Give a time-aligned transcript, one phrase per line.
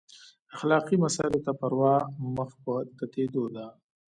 [0.55, 1.95] اخلاقي مسایلو ته پروا
[2.35, 3.65] مخ په تتېدو ده.